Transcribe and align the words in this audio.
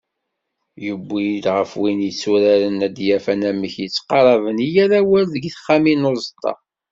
Yewwi-d 0.83 1.45
ɣef 1.57 1.71
win 1.79 1.99
yetturaren 2.07 2.79
ad 2.87 2.93
d-yaf 2.95 3.25
anamek 3.33 3.73
yettqaṛaben 3.79 4.57
i 4.65 4.67
yal 4.73 4.91
awal 4.99 5.25
deg 5.33 5.43
texxamin 5.53 5.99
n 6.05 6.09
uẓeṭṭa. 6.11 6.53